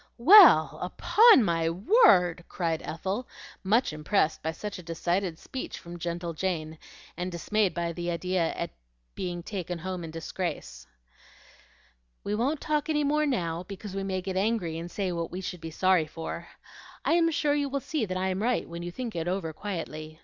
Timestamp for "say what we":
14.89-15.39